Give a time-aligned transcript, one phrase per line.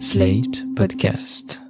[0.00, 1.62] Slate Podcast.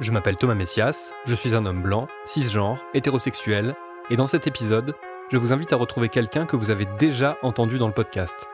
[0.00, 3.76] Je m'appelle Thomas Messias, je suis un homme blanc, cisgenre, hétérosexuel,
[4.08, 4.94] et dans cet épisode,
[5.30, 8.48] je vous invite à retrouver quelqu'un que vous avez déjà entendu dans le podcast.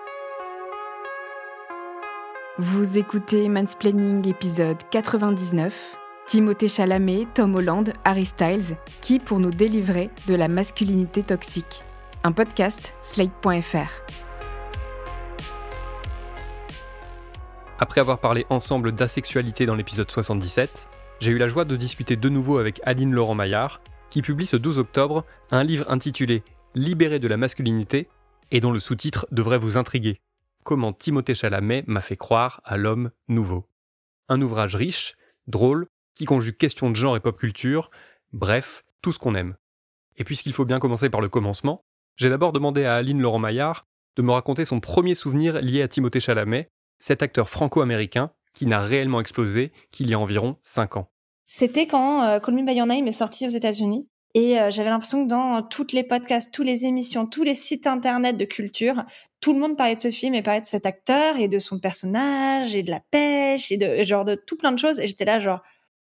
[2.58, 10.10] Vous écoutez Mansplaining épisode 99, Timothée Chalamet, Tom Holland, Harry Styles, qui pour nous délivrer
[10.26, 11.84] de la masculinité toxique.
[12.24, 13.92] Un podcast slate.fr.
[17.78, 20.88] Après avoir parlé ensemble d'asexualité dans l'épisode 77,
[21.20, 24.56] j'ai eu la joie de discuter de nouveau avec Aline Laurent Maillard, qui publie ce
[24.56, 26.42] 12 octobre un livre intitulé
[26.74, 28.08] Libéré de la masculinité
[28.50, 30.20] et dont le sous-titre devrait vous intriguer.
[30.64, 33.68] Comment Timothée Chalamet m'a fait croire à l'homme nouveau.
[34.28, 35.14] Un ouvrage riche,
[35.46, 37.90] drôle, qui conjugue questions de genre et pop culture,
[38.32, 39.54] bref, tout ce qu'on aime.
[40.16, 41.84] Et puisqu'il faut bien commencer par le commencement,
[42.16, 45.88] j'ai d'abord demandé à Aline Laurent Maillard de me raconter son premier souvenir lié à
[45.88, 51.10] Timothée Chalamet, cet acteur franco-américain qui n'a réellement explosé qu'il y a environ 5 ans.
[51.44, 54.08] C'était quand euh, Call est sorti aux États-Unis.
[54.34, 57.86] Et euh, j'avais l'impression que dans toutes les podcasts, toutes les émissions, tous les sites
[57.86, 59.04] internet de culture,
[59.40, 61.78] tout le monde parlait de ce film et parlait de cet acteur et de son
[61.78, 64.98] personnage et de la pêche et de genre de tout plein de choses.
[65.00, 65.62] Et j'étais là genre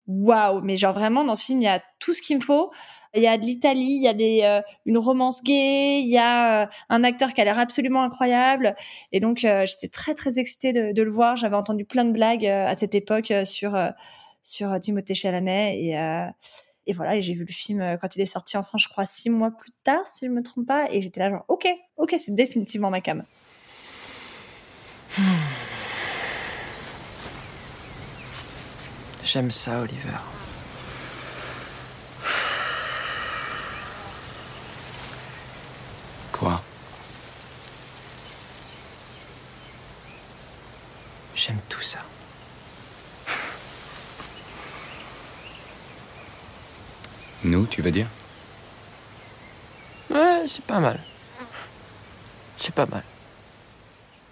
[0.07, 2.71] waouh, mais genre vraiment dans ce film il y a tout ce qu'il me faut.
[3.13, 6.17] Il y a de l'Italie, il y a des euh, une romance gay, il y
[6.17, 8.75] a euh, un acteur qui a l'air absolument incroyable.
[9.11, 11.35] Et donc j'étais très très excitée de, de le voir.
[11.35, 13.77] J'avais entendu plein de blagues à cette époque sur
[14.41, 15.95] sur Timothée Chalamet et
[16.87, 19.05] et voilà, j'ai vu le film euh, quand il est sorti en France, je crois,
[19.05, 20.87] six mois plus tard, si je me trompe pas.
[20.91, 23.23] Et j'étais là, genre, ok, ok, c'est définitivement ma cam.
[29.23, 30.17] J'aime ça, Oliver.
[36.31, 36.61] Quoi?
[41.35, 41.99] J'aime tout ça.
[47.43, 48.07] Nous, tu veux dire?
[50.09, 50.99] Ouais, c'est pas mal.
[52.57, 53.03] C'est pas mal.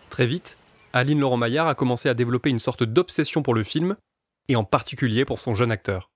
[0.10, 0.58] Très vite,
[0.94, 3.96] Aline Laurent Maillard a commencé à développer une sorte d'obsession pour le film,
[4.50, 6.12] et en particulier pour son jeune acteur.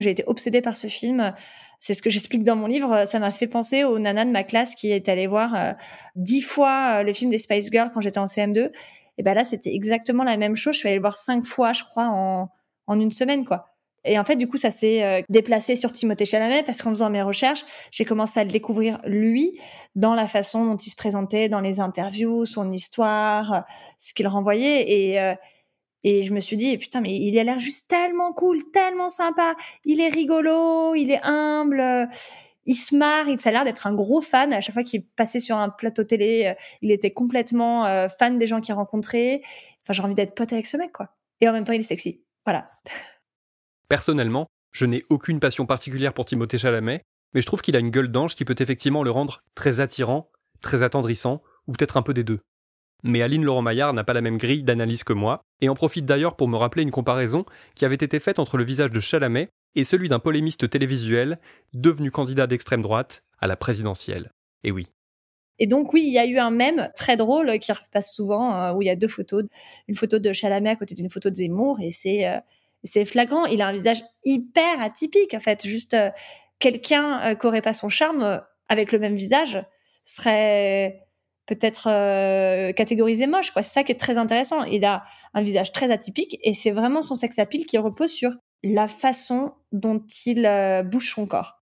[0.00, 1.32] J'ai été obsédée par ce film.
[1.78, 3.04] C'est ce que j'explique dans mon livre.
[3.06, 5.72] Ça m'a fait penser aux nanas de ma classe qui est allée voir euh,
[6.16, 8.72] dix fois euh, le film des Spice Girls quand j'étais en CM2.
[9.18, 10.74] Et ben là, c'était exactement la même chose.
[10.74, 12.50] Je suis allée le voir cinq fois, je crois, en,
[12.86, 13.68] en une semaine, quoi.
[14.04, 17.10] Et en fait, du coup, ça s'est euh, déplacé sur Timothée Chalamet parce qu'en faisant
[17.10, 19.60] mes recherches, j'ai commencé à le découvrir lui
[19.94, 23.64] dans la façon dont il se présentait dans les interviews, son histoire,
[23.98, 24.90] ce qu'il renvoyait.
[24.90, 25.34] Et,
[26.04, 29.54] et je me suis dit, putain, mais il a l'air juste tellement cool, tellement sympa.
[29.84, 32.08] Il est rigolo, il est humble,
[32.66, 33.28] il se marre.
[33.28, 34.52] Il, a l'air d'être un gros fan.
[34.52, 38.60] À chaque fois qu'il passait sur un plateau télé, il était complètement fan des gens
[38.60, 39.42] qu'il rencontrait.
[39.84, 41.14] Enfin, j'ai envie d'être pote avec ce mec, quoi.
[41.40, 42.22] Et en même temps, il est sexy.
[42.44, 42.70] Voilà.
[43.88, 47.02] Personnellement, je n'ai aucune passion particulière pour Timothée Chalamet,
[47.34, 50.30] mais je trouve qu'il a une gueule d'ange qui peut effectivement le rendre très attirant,
[50.60, 52.40] très attendrissant, ou peut-être un peu des deux.
[53.02, 56.04] Mais Aline Laurent Maillard n'a pas la même grille d'analyse que moi, et en profite
[56.04, 59.48] d'ailleurs pour me rappeler une comparaison qui avait été faite entre le visage de Chalamet
[59.74, 61.38] et celui d'un polémiste télévisuel
[61.74, 64.30] devenu candidat d'extrême droite à la présidentielle.
[64.62, 64.86] Et oui.
[65.58, 68.72] Et donc oui, il y a eu un mème très drôle qui repasse souvent, euh,
[68.72, 69.44] où il y a deux photos,
[69.88, 73.46] une photo de Chalamet à côté d'une photo de Zemmour, et c'est euh, flagrant.
[73.46, 75.66] Il a un visage hyper atypique, en fait.
[75.66, 76.10] Juste euh,
[76.58, 79.64] quelqu'un qui aurait pas son charme avec le même visage
[80.04, 81.00] serait
[81.46, 81.84] peut-être
[82.72, 83.52] catégorisé moche.
[83.54, 84.64] C'est ça qui est très intéressant.
[84.64, 85.04] Il a
[85.34, 88.32] un visage très atypique et c'est vraiment son sex appeal qui repose sur
[88.62, 90.42] la façon dont il
[90.90, 91.62] bouge son corps.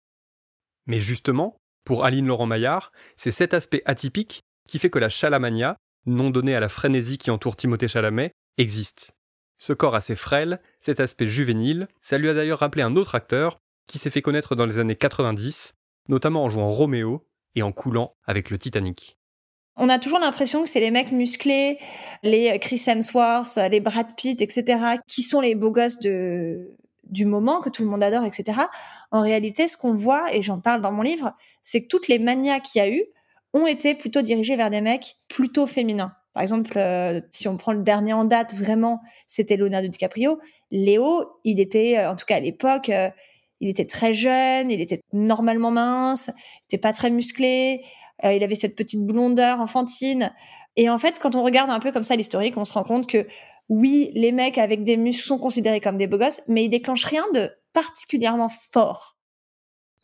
[0.86, 5.76] Mais justement, pour Aline Laurent Maillard, c'est cet aspect atypique qui fait que la chalamania,
[6.06, 9.12] nom donné à la frénésie qui entoure Timothée Chalamet, existe.
[9.58, 13.58] Ce corps assez frêle, cet aspect juvénile, ça lui a d'ailleurs rappelé un autre acteur
[13.86, 15.74] qui s'est fait connaître dans les années 90,
[16.08, 19.17] notamment en jouant Roméo et en coulant avec le Titanic.
[19.78, 21.78] On a toujours l'impression que c'est les mecs musclés,
[22.24, 27.70] les Chris Hemsworth, les Brad Pitt, etc., qui sont les beaux gosses du moment, que
[27.70, 28.62] tout le monde adore, etc.
[29.12, 31.32] En réalité, ce qu'on voit, et j'en parle dans mon livre,
[31.62, 33.04] c'est que toutes les manias qu'il y a eu
[33.54, 36.12] ont été plutôt dirigées vers des mecs plutôt féminins.
[36.34, 40.38] Par exemple, euh, si on prend le dernier en date, vraiment, c'était Leonardo DiCaprio.
[40.70, 43.10] Léo, il était, euh, en tout cas à l'époque, euh,
[43.60, 47.82] il était très jeune, il était normalement mince, il était pas très musclé,
[48.24, 50.32] il avait cette petite blondeur enfantine.
[50.76, 53.08] Et en fait, quand on regarde un peu comme ça l'historique, on se rend compte
[53.08, 53.26] que
[53.68, 57.04] oui, les mecs avec des muscles sont considérés comme des beaux gosses, mais ils déclenchent
[57.04, 59.16] rien de particulièrement fort.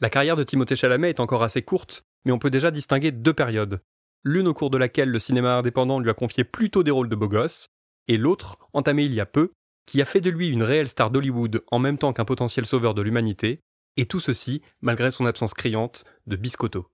[0.00, 3.34] La carrière de Timothée Chalamet est encore assez courte mais on peut déjà distinguer deux
[3.34, 3.81] périodes.
[4.22, 7.17] L'une au cours de laquelle le cinéma indépendant lui a confié plutôt des rôles de
[7.17, 7.69] beau gosse,
[8.08, 9.52] et l'autre, entamée il y a peu,
[9.87, 12.94] qui a fait de lui une réelle star d'Hollywood en même temps qu'un potentiel sauveur
[12.94, 13.60] de l'humanité,
[13.96, 16.87] et tout ceci malgré son absence criante de biscotto.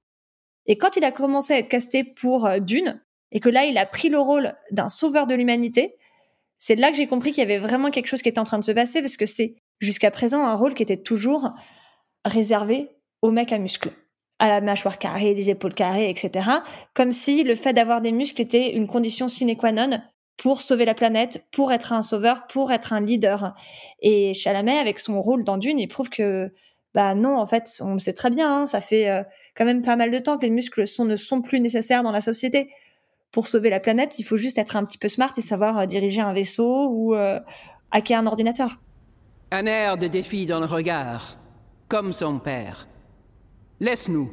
[0.67, 3.03] Et quand il a commencé à être casté pour euh, Dune,
[3.33, 5.97] et que là il a pris le rôle d'un sauveur de l'humanité,
[6.59, 8.59] c'est là que j'ai compris qu'il y avait vraiment quelque chose qui était en train
[8.59, 11.49] de se passer, parce que c'est jusqu'à présent un rôle qui était toujours
[12.25, 12.91] réservé
[13.23, 13.93] aux mecs à muscles
[14.41, 16.49] à la mâchoire carrée, les épaules carrées, etc.
[16.95, 20.01] Comme si le fait d'avoir des muscles était une condition sine qua non
[20.39, 23.55] pour sauver la planète, pour être un sauveur, pour être un leader.
[24.01, 26.51] Et Chalamet, avec son rôle dans Dune, il prouve que
[26.95, 29.23] bah non, en fait, on le sait très bien, hein, ça fait euh,
[29.57, 32.11] quand même pas mal de temps que les muscles sont, ne sont plus nécessaires dans
[32.11, 32.71] la société.
[33.31, 35.87] Pour sauver la planète, il faut juste être un petit peu smart et savoir euh,
[35.87, 37.39] diriger un vaisseau ou euh,
[37.93, 38.81] hacker un ordinateur.
[39.53, 41.39] Un air de défi dans le regard,
[41.87, 42.89] comme son père.
[43.79, 44.33] Laisse-nous.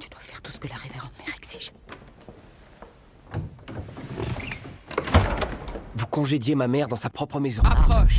[0.00, 1.72] Tu dois faire tout ce que la révérende mère exige.
[5.94, 7.62] Vous congédiez ma mère dans sa propre maison.
[7.64, 8.18] Approche.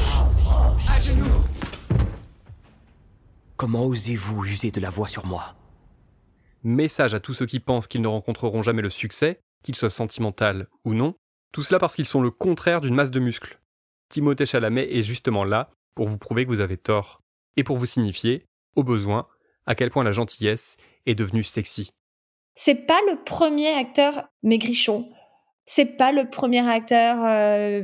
[0.89, 1.43] À genoux.
[3.57, 5.55] Comment osez-vous user de la voix sur moi?
[6.63, 10.67] Message à tous ceux qui pensent qu'ils ne rencontreront jamais le succès, qu'il soit sentimental
[10.83, 11.15] ou non,
[11.53, 13.61] tout cela parce qu'ils sont le contraire d'une masse de muscles.
[14.09, 17.21] Timothée Chalamet est justement là pour vous prouver que vous avez tort,
[17.55, 19.25] et pour vous signifier, au besoin,
[19.65, 20.75] à quel point la gentillesse
[21.05, 21.93] est devenue sexy.
[22.55, 25.09] C'est pas le premier acteur maigrichon.
[25.65, 27.83] C'est pas le premier acteur euh,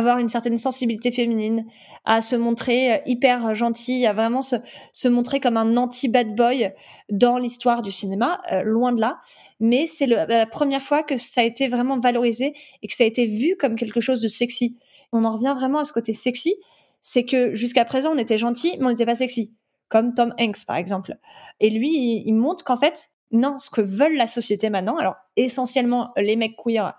[0.00, 1.64] avoir une certaine sensibilité féminine,
[2.04, 4.56] à se montrer euh, hyper gentil, à vraiment se,
[4.92, 6.72] se montrer comme un anti-bad boy
[7.10, 9.20] dans l'histoire du cinéma, euh, loin de là.
[9.60, 13.06] Mais c'est la première fois que ça a été vraiment valorisé et que ça a
[13.06, 14.78] été vu comme quelque chose de sexy.
[15.12, 16.54] On en revient vraiment à ce côté sexy,
[17.02, 19.54] c'est que jusqu'à présent on était gentil, mais on n'était pas sexy,
[19.88, 21.16] comme Tom Hanks par exemple.
[21.60, 25.16] Et lui, il, il montre qu'en fait, non, ce que veulent la société maintenant, alors
[25.36, 26.94] essentiellement les mecs queer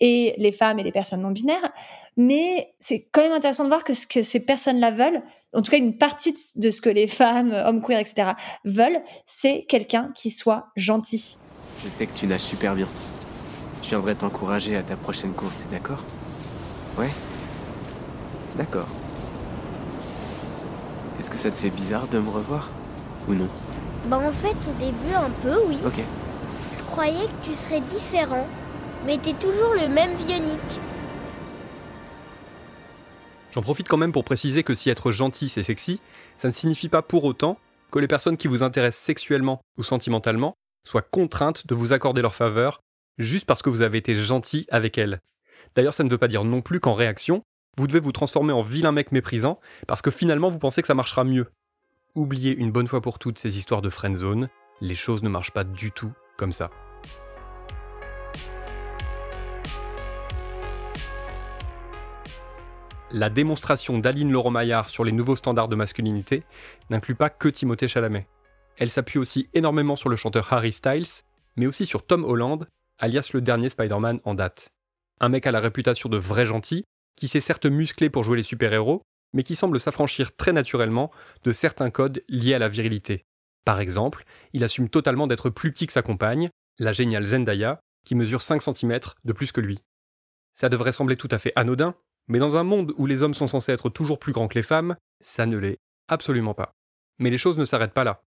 [0.00, 1.72] et les femmes et les personnes non binaires,
[2.16, 5.22] mais c'est quand même intéressant de voir que ce que ces personnes-là veulent,
[5.52, 8.32] en tout cas une partie de ce que les femmes, hommes queer, etc.
[8.64, 11.38] veulent, c'est quelqu'un qui soit gentil.
[11.82, 12.88] Je sais que tu nages super bien.
[13.82, 16.02] Je viendrai t'encourager à ta prochaine course, t'es d'accord?
[16.98, 17.10] Ouais?
[18.56, 18.88] D'accord.
[21.20, 22.70] Est-ce que ça te fait bizarre de me revoir?
[23.28, 23.48] Ou non?
[24.06, 25.78] Bah en fait au début un peu oui.
[25.84, 26.02] Ok.
[26.78, 28.46] Je croyais que tu serais différent,
[29.06, 30.36] mais t'es toujours le même vieux.
[33.52, 36.00] J'en profite quand même pour préciser que si être gentil c'est sexy,
[36.36, 37.58] ça ne signifie pas pour autant
[37.90, 42.34] que les personnes qui vous intéressent sexuellement ou sentimentalement soient contraintes de vous accorder leur
[42.34, 42.80] faveur
[43.16, 45.20] juste parce que vous avez été gentil avec elles.
[45.74, 47.42] D'ailleurs, ça ne veut pas dire non plus qu'en réaction,
[47.78, 50.94] vous devez vous transformer en vilain mec méprisant parce que finalement vous pensez que ça
[50.94, 51.46] marchera mieux.
[52.14, 54.48] Oubliez une bonne fois pour toutes ces histoires de friendzone,
[54.80, 56.70] les choses ne marchent pas du tout comme ça.
[63.12, 66.42] La démonstration d'Aline Laurent-Maillard sur les nouveaux standards de masculinité
[66.90, 68.26] n'inclut pas que Timothée Chalamet.
[68.78, 71.22] Elle s'appuie aussi énormément sur le chanteur Harry Styles,
[71.54, 72.66] mais aussi sur Tom Holland,
[72.98, 74.70] alias le dernier Spider-Man en date.
[75.20, 76.84] Un mec à la réputation de vrai gentil,
[77.16, 81.12] qui s'est certes musclé pour jouer les super-héros, mais qui semble s'affranchir très naturellement
[81.44, 83.24] de certains codes liés à la virilité.
[83.64, 86.50] Par exemple, il assume totalement d'être plus petit que sa compagne,
[86.80, 89.78] la géniale Zendaya, qui mesure 5 cm de plus que lui.
[90.54, 91.94] Ça devrait sembler tout à fait anodin,
[92.28, 94.62] mais dans un monde où les hommes sont censés être toujours plus grands que les
[94.62, 95.78] femmes, ça ne l'est
[96.08, 96.74] absolument pas.
[97.18, 98.22] Mais les choses ne s'arrêtent pas là.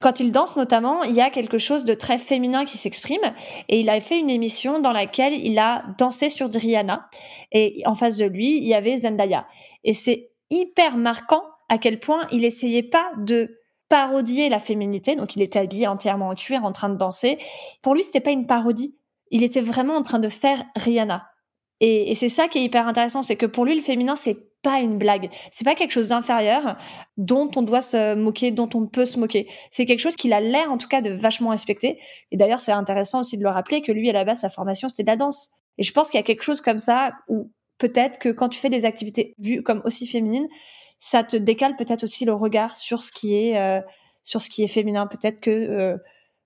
[0.00, 3.34] Quand il danse notamment, il y a quelque chose de très féminin qui s'exprime
[3.68, 7.08] et il a fait une émission dans laquelle il a dansé sur Rihanna
[7.50, 9.46] et en face de lui, il y avait Zendaya.
[9.82, 15.34] Et c'est hyper marquant à quel point il essayait pas de parodier la féminité, donc
[15.34, 17.38] il était habillé entièrement en cuir en train de danser.
[17.82, 18.96] Pour lui, c'était pas une parodie,
[19.30, 21.26] il était vraiment en train de faire Rihanna.
[21.80, 24.48] Et, et c'est ça qui est hyper intéressant, c'est que pour lui, le féminin, c'est
[24.62, 25.30] pas une blague.
[25.50, 26.76] C'est pas quelque chose d'inférieur
[27.16, 29.48] dont on doit se moquer, dont on peut se moquer.
[29.70, 31.98] C'est quelque chose qu'il a l'air, en tout cas, de vachement respecter.
[32.32, 34.88] Et d'ailleurs, c'est intéressant aussi de le rappeler que lui, à la base, sa formation,
[34.88, 35.50] c'était de la danse.
[35.78, 38.58] Et je pense qu'il y a quelque chose comme ça où peut-être que quand tu
[38.58, 40.48] fais des activités vues comme aussi féminines,
[40.98, 43.80] ça te décale peut-être aussi le regard sur ce qui est, euh,
[44.24, 45.06] sur ce qui est féminin.
[45.06, 45.96] Peut-être que, euh,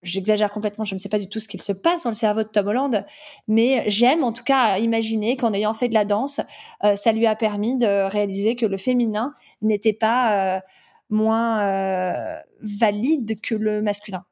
[0.02, 2.42] J'exagère complètement, je ne sais pas du tout ce qu'il se passe dans le cerveau
[2.42, 3.04] de Tom Holland,
[3.46, 6.40] mais j'aime en tout cas imaginer qu'en ayant fait de la danse,
[6.82, 10.60] euh, ça lui a permis de réaliser que le féminin n'était pas euh,
[11.08, 14.24] moins euh, valide que le masculin.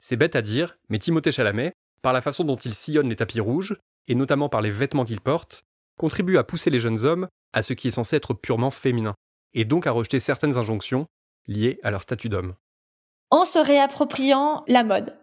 [0.00, 3.40] C'est bête à dire, mais Timothée Chalamet, par la façon dont il sillonne les tapis
[3.40, 5.62] rouges, et notamment par les vêtements qu'il porte,
[5.96, 9.14] contribue à pousser les jeunes hommes à ce qui est censé être purement féminin,
[9.54, 11.06] et donc à rejeter certaines injonctions
[11.46, 12.54] liées à leur statut d'homme
[13.30, 15.16] en se réappropriant la mode.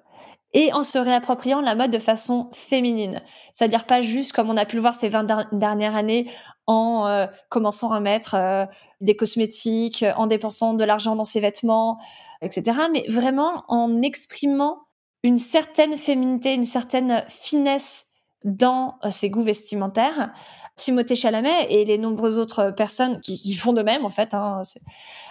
[0.54, 3.22] et en se réappropriant la mode de façon féminine.
[3.52, 6.32] C'est-à-dire pas juste comme on a pu le voir ces 20 dernières années
[6.68, 8.66] en euh, commençant à mettre euh,
[9.02, 11.98] des cosmétiques, en dépensant de l'argent dans ses vêtements,
[12.42, 12.80] etc.
[12.94, 14.80] Mais vraiment en exprimant
[15.24, 18.08] une certaine féminité, une certaine finesse
[18.44, 20.34] dans euh, ses goûts vestimentaires.
[20.78, 24.62] Timothée Chalamet et les nombreuses autres personnes qui, font de même en fait, hein,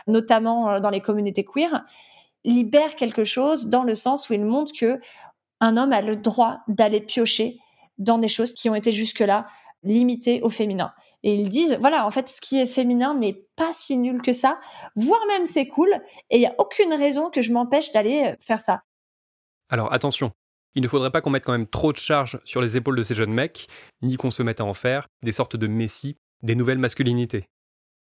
[0.09, 1.85] notamment dans les communautés queer,
[2.47, 5.01] libère quelque chose dans le sens où il montre que
[5.61, 7.59] un homme a le droit d'aller piocher
[7.99, 9.47] dans des choses qui ont été jusque-là
[9.83, 10.93] limitées au féminin.
[11.23, 14.33] Et ils disent, voilà, en fait, ce qui est féminin n'est pas si nul que
[14.33, 14.61] ça,
[14.95, 15.89] voire même c'est cool,
[16.31, 18.83] et il n'y a aucune raison que je m'empêche d'aller euh, faire ça.
[19.69, 20.31] Alors attention,
[20.75, 23.03] il ne faudrait pas qu'on mette quand même trop de charges sur les épaules de
[23.03, 23.67] ces jeunes mecs,
[24.03, 27.49] ni qu'on se mette à en faire des sortes de messies, des nouvelles masculinités.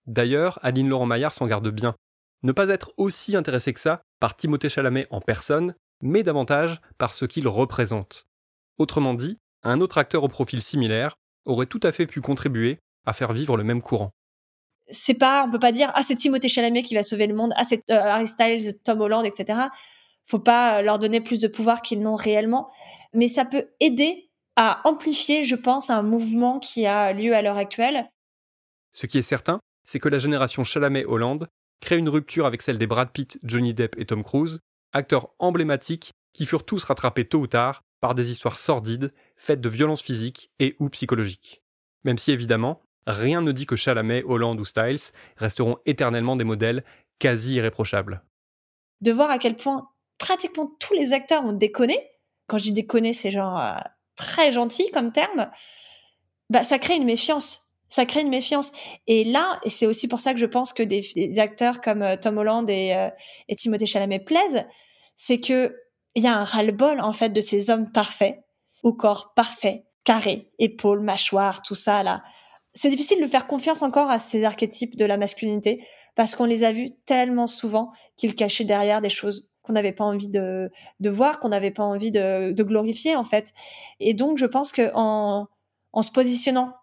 [0.06, 1.96] D'ailleurs, Aline Laurent Maillard s'en garde bien
[2.44, 7.14] ne pas être aussi intéressé que ça par Timothée Chalamet en personne, mais davantage par
[7.14, 8.26] ce qu'il représente.
[8.78, 11.16] Autrement dit, un autre acteur au profil similaire
[11.46, 14.12] aurait tout à fait pu contribuer à faire vivre le même courant.
[14.92, 17.54] C'est pas, on peut pas dire ah c'est Timothée Chalamet qui va sauver le monde,
[17.56, 19.60] ah c'est euh, Harry Styles, Tom Holland, etc.
[20.26, 22.70] Faut pas euh, leur donner plus de pouvoir qu'ils n'ont réellement,
[23.14, 27.58] mais ça peut aider à amplifier, je pense, un mouvement qui a lieu à l'heure
[27.58, 28.10] actuelle.
[28.94, 31.48] Ce qui est certain, c'est que la génération Chalamet-Hollande
[31.80, 34.60] crée une rupture avec celle des Brad Pitt, Johnny Depp et Tom Cruise,
[34.94, 39.70] acteurs emblématiques qui furent tous rattrapés tôt ou tard par des histoires sordides, faites de
[39.70, 41.62] violences physiques et ou psychologiques.
[42.04, 46.84] Même si évidemment, rien ne dit que Chalamet, Holland ou Styles resteront éternellement des modèles
[47.20, 48.24] quasi irréprochables.
[49.02, 52.00] De voir à quel point pratiquement tous les acteurs ont déconné,
[52.48, 53.76] quand je dis déconné, c'est genre euh,
[54.16, 55.50] très gentil comme terme,
[56.50, 58.72] bah ça crée une méfiance ça crée une méfiance.
[59.08, 62.16] Et là, et c'est aussi pour ça que je pense que des, acteurs comme euh,
[62.16, 63.10] Tom Holland et, euh,
[63.50, 64.66] et Timothée Chalamet plaisent,
[65.18, 65.76] c'est que
[66.16, 68.40] il y a un ras-le-bol en fait de ces hommes parfaits,
[68.84, 72.24] au corps parfait, carré, épaules, mâchoire, tout ça là.
[72.74, 75.84] C'est difficile de faire confiance encore à ces archétypes de la masculinité
[76.16, 80.04] parce qu'on les a vus tellement souvent qu'ils cachaient derrière des choses qu'on n'avait pas
[80.04, 80.70] envie de,
[81.04, 83.54] voir, qu'on n'avait pas envie de, glorifier en fait.
[84.00, 85.48] Et donc je pense que en
[86.02, 86.74] se positionnant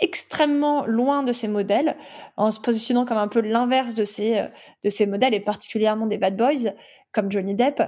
[0.00, 1.96] extrêmement loin de ces modèles,
[2.36, 4.48] en se positionnant comme un peu l'inverse de ces, euh,
[4.82, 6.72] de ces modèles, et particulièrement des bad boys,
[7.12, 7.82] comme Johnny Depp,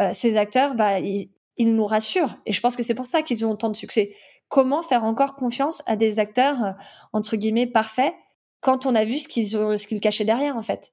[0.00, 2.36] euh, ces acteurs, bah, ils, nous rassurent.
[2.46, 4.14] Et je pense que c'est pour ça qu'ils ont tant de succès.
[4.48, 6.72] Comment faire encore confiance à des acteurs, euh,
[7.12, 8.14] entre guillemets, parfaits,
[8.60, 10.92] quand on a vu ce qu'ils, ce qu'ils cachaient derrière, en fait?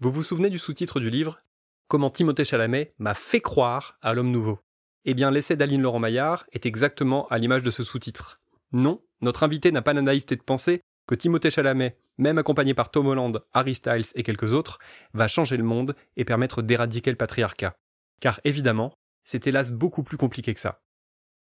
[0.00, 1.40] Vous vous souvenez du sous-titre du livre?
[1.86, 4.58] Comment Timothée Chalamet m'a fait croire à l'homme nouveau
[5.04, 8.40] Eh bien, l'essai d'Aline Laurent Maillard est exactement à l'image de ce sous-titre.
[8.72, 12.90] Non, notre invité n'a pas la naïveté de penser que Timothée Chalamet, même accompagné par
[12.90, 14.78] Tom Holland, Harry Styles et quelques autres,
[15.12, 17.74] va changer le monde et permettre d'éradiquer le patriarcat.
[18.20, 18.92] Car évidemment,
[19.24, 20.80] c'est hélas beaucoup plus compliqué que ça.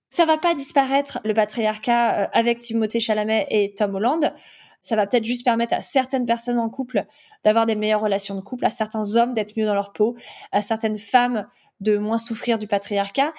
[0.10, 4.34] Ça va pas disparaître le patriarcat euh, avec Timothée Chalamet et Tom Holland.
[4.81, 7.05] Ça va peut-être juste permettre à certaines personnes en couple
[7.43, 10.15] d'avoir des meilleures relations de couple, à certains hommes d'être mieux dans leur peau,
[10.51, 11.48] à certaines femmes
[11.79, 13.34] de moins souffrir du patriarcat.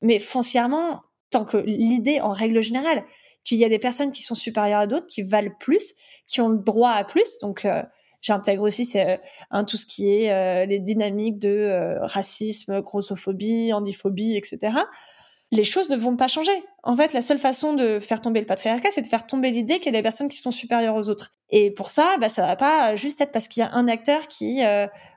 [0.00, 3.04] Mais foncièrement, tant que l'idée, en règle générale,
[3.46, 5.94] qu'il y a des personnes qui sont supérieures à d'autres, qui valent plus,
[6.26, 7.38] qui ont le droit à plus.
[7.38, 7.82] Donc, euh,
[8.20, 9.20] j'intègre aussi c'est
[9.54, 14.74] euh, tout ce qui est euh, les dynamiques de racisme, grossophobie, handiphobie, etc.
[15.52, 16.64] Les choses ne vont pas changer.
[16.82, 19.76] En fait, la seule façon de faire tomber le patriarcat, c'est de faire tomber l'idée
[19.78, 21.36] qu'il y a des personnes qui sont supérieures aux autres.
[21.50, 24.26] Et pour ça, bah, ça va pas juste être parce qu'il y a un acteur
[24.26, 24.62] qui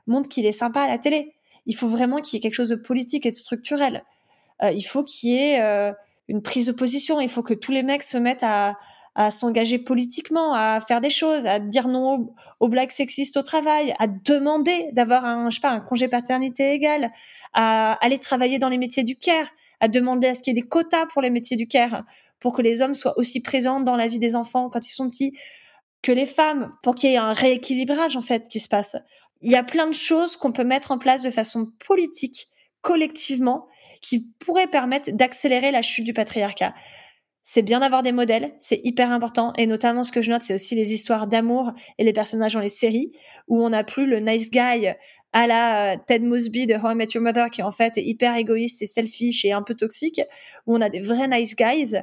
[0.06, 1.34] montre qu'il est sympa à la télé.
[1.66, 4.04] Il faut vraiment qu'il y ait quelque chose de politique et de structurel.
[4.62, 5.92] il faut qu'il y ait
[6.30, 7.20] une prise de position.
[7.20, 8.76] Il faut que tous les mecs se mettent à,
[9.30, 14.06] s'engager politiquement, à faire des choses, à dire non aux, blagues sexistes au travail, à
[14.06, 17.12] demander d'avoir un, je sais pas, un congé paternité égal,
[17.52, 19.48] à aller travailler dans les métiers du care,
[19.80, 22.04] à demander à ce qu'il y ait des quotas pour les métiers du care,
[22.38, 25.10] pour que les hommes soient aussi présents dans la vie des enfants quand ils sont
[25.10, 25.36] petits
[26.02, 28.96] que les femmes, pour qu'il y ait un rééquilibrage en fait qui se passe.
[29.42, 32.48] Il y a plein de choses qu'on peut mettre en place de façon politique,
[32.80, 33.66] collectivement,
[34.00, 36.74] qui pourrait permettre d'accélérer la chute du patriarcat.
[37.42, 40.54] C'est bien d'avoir des modèles, c'est hyper important, et notamment ce que je note, c'est
[40.54, 43.12] aussi les histoires d'amour et les personnages dans les séries,
[43.48, 44.88] où on n'a plus le nice guy
[45.32, 48.04] à la euh, Ted Mosby de How I Met Your Mother, qui en fait est
[48.04, 50.20] hyper égoïste et selfish et un peu toxique,
[50.66, 52.02] où on a des vrais nice guys,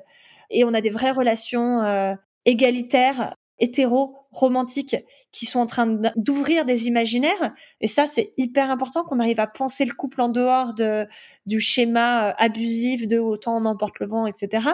[0.49, 4.95] et on a des vraies relations euh, égalitaires hétéro romantiques
[5.31, 7.53] qui sont en train d'ouvrir des imaginaires.
[7.81, 11.07] Et ça c'est hyper important qu'on arrive à penser le couple en dehors de
[11.45, 14.69] du schéma euh, abusif de autant on emporte le vent etc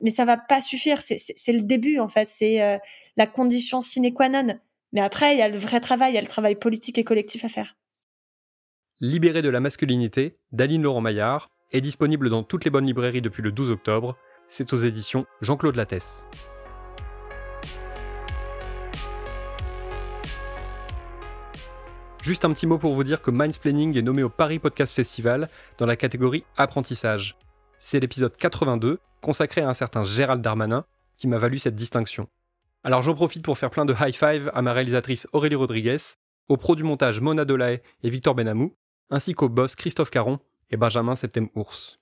[0.00, 0.98] mais ça va pas suffire.
[1.00, 2.28] C'est le début en fait.
[2.28, 2.78] C'est euh,
[3.16, 4.58] la condition sine qua non.
[4.92, 6.12] Mais après il y a le vrai travail.
[6.12, 7.76] Il y a le travail politique et collectif à faire.
[9.00, 13.42] Libéré de la masculinité d'Aline Laurent Maillard est disponible dans toutes les bonnes librairies depuis
[13.42, 14.16] le 12 octobre.
[14.48, 16.26] C'est aux éditions Jean-Claude Lattès.
[22.24, 25.50] Juste un petit mot pour vous dire que Mindsplaining est nommé au Paris Podcast Festival
[25.76, 27.36] dans la catégorie apprentissage.
[27.78, 30.86] C'est l'épisode 82, consacré à un certain Gérald Darmanin,
[31.18, 32.26] qui m'a valu cette distinction.
[32.82, 35.98] Alors j'en profite pour faire plein de high five à ma réalisatrice Aurélie Rodriguez,
[36.48, 38.74] au pro du montage Mona Dolae et Victor Benamou,
[39.10, 40.38] ainsi qu'au boss Christophe Caron
[40.70, 42.00] et Benjamin Septem Ours.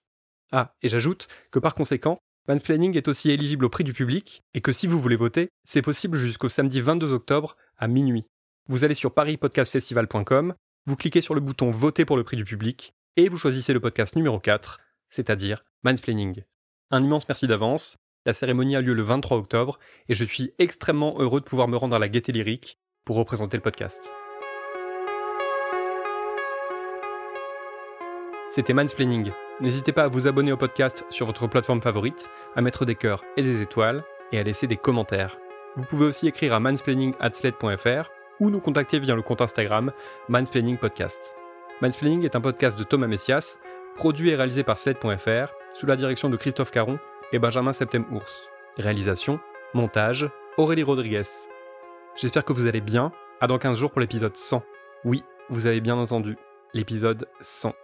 [0.52, 4.60] Ah, et j'ajoute que par conséquent, Mansplaining est aussi éligible au prix du public, et
[4.60, 8.28] que si vous voulez voter, c'est possible jusqu'au samedi 22 octobre à minuit.
[8.68, 10.54] Vous allez sur parispodcastfestival.com,
[10.86, 13.80] vous cliquez sur le bouton Voter pour le prix du public, et vous choisissez le
[13.80, 14.78] podcast numéro 4,
[15.10, 16.44] c'est-à-dire Mansplaining.
[16.92, 21.16] Un immense merci d'avance, la cérémonie a lieu le 23 octobre, et je suis extrêmement
[21.18, 24.12] heureux de pouvoir me rendre à la Gaieté Lyrique pour représenter le podcast.
[28.52, 29.32] C'était Mansplaining.
[29.60, 33.24] N'hésitez pas à vous abonner au podcast sur votre plateforme favorite, à mettre des cœurs
[33.36, 35.38] et des étoiles, et à laisser des commentaires.
[35.74, 38.10] Vous pouvez aussi écrire à mansplaining.sled.fr
[38.42, 39.92] ou nous contacter via le compte Instagram
[40.28, 41.36] Mansplaining Podcast.
[41.80, 43.60] Mansplaining est un podcast de Thomas Messias,
[43.94, 46.98] produit et réalisé par Sled.fr, sous la direction de Christophe Caron
[47.32, 48.48] et Benjamin Septem-Ours.
[48.78, 49.38] Réalisation,
[49.74, 51.22] montage, Aurélie Rodriguez.
[52.16, 53.12] J'espère que vous allez bien.
[53.40, 54.62] À dans 15 jours pour l'épisode 100.
[55.04, 56.36] Oui, vous avez bien entendu,
[56.74, 57.74] l'épisode 100.